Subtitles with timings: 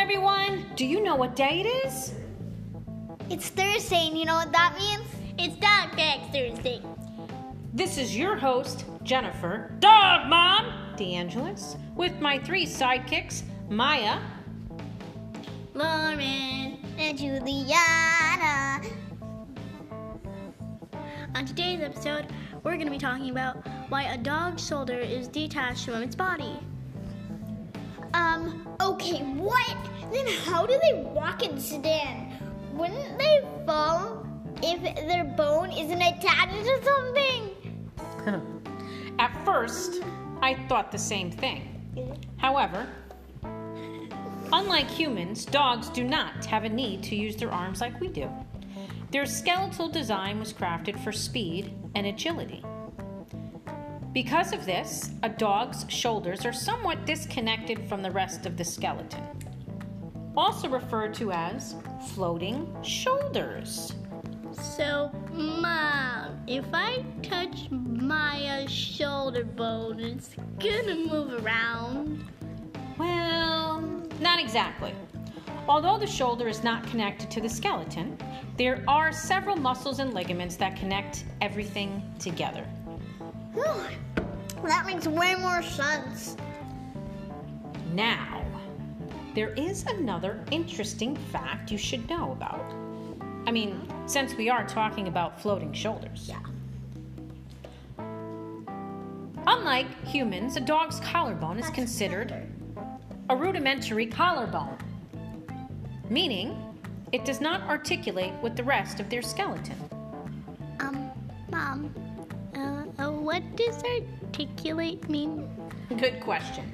[0.00, 0.64] everyone.
[0.76, 2.14] Do you know what day it is?
[3.28, 5.04] It's Thursday, and you know what that means?
[5.36, 6.80] It's Dog Facts Thursday.
[7.74, 14.18] This is your host, Jennifer, Dog Mom DeAngelis, with my three sidekicks, Maya,
[15.74, 16.78] Lauren.
[16.96, 18.82] And Juliana.
[21.34, 22.26] On today's episode,
[22.62, 26.58] we're going to be talking about why a dog's shoulder is detached from its body.
[28.14, 28.66] Um,
[29.18, 29.76] what?
[30.12, 32.32] Then how do they walk and stand?
[32.72, 34.26] Wouldn't they fall
[34.62, 38.70] if their bone isn't attached to something?
[39.18, 40.02] At first,
[40.42, 41.66] I thought the same thing.
[42.38, 42.86] However,
[44.52, 48.30] unlike humans, dogs do not have a need to use their arms like we do.
[49.10, 52.64] Their skeletal design was crafted for speed and agility.
[54.12, 59.22] Because of this, a dog's shoulders are somewhat disconnected from the rest of the skeleton,
[60.36, 61.76] also referred to as
[62.08, 63.94] floating shoulders.
[64.50, 72.24] So, Mom, if I touch Maya's shoulder bone, it's gonna move around.
[72.98, 73.80] Well,
[74.18, 74.92] not exactly.
[75.68, 78.18] Although the shoulder is not connected to the skeleton,
[78.56, 82.66] there are several muscles and ligaments that connect everything together.
[83.54, 86.36] That makes way more sense.
[87.92, 88.44] Now,
[89.34, 92.72] there is another interesting fact you should know about.
[93.46, 96.28] I mean, since we are talking about floating shoulders.
[96.28, 96.40] Yeah.
[99.46, 102.46] Unlike humans, a dog's collarbone is considered
[103.28, 104.76] a rudimentary collarbone,
[106.08, 106.56] meaning
[107.12, 109.76] it does not articulate with the rest of their skeleton.
[110.80, 111.10] Um,
[111.50, 111.94] Mom,
[113.22, 115.48] what does articulate mean?
[115.98, 116.72] Good question.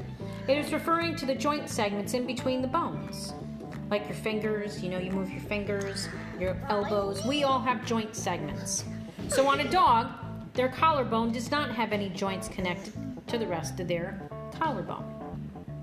[0.49, 3.35] It is referring to the joint segments in between the bones.
[3.91, 6.09] Like your fingers, you know, you move your fingers,
[6.39, 7.25] your elbows.
[7.25, 8.85] We all have joint segments.
[9.29, 10.09] So on a dog,
[10.55, 12.95] their collarbone does not have any joints connected
[13.27, 15.05] to the rest of their collarbone.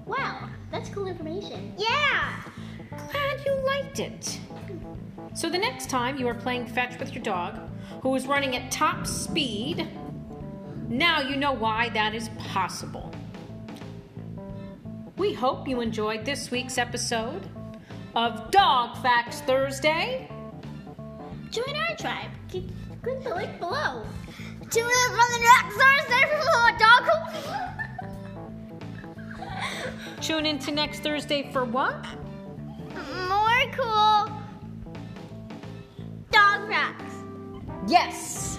[0.05, 1.73] Wow, that's cool information.
[1.77, 2.41] Yeah.
[2.89, 4.39] Glad you liked it.
[5.33, 7.59] So the next time you are playing fetch with your dog,
[8.01, 9.87] who is running at top speed,
[10.93, 13.11] now you know why that is possible.
[15.17, 17.49] We hope you enjoyed this week's episode
[18.15, 20.29] of Dog Facts Thursday.
[21.49, 22.29] Join our tribe.
[22.49, 24.05] Click the link below.
[24.69, 27.03] Tune in for the next Thursday for more dog.
[30.21, 32.05] Tune in to next Thursday for what?
[33.27, 34.31] more cool
[36.31, 37.13] dog facts.
[37.87, 38.52] Yes.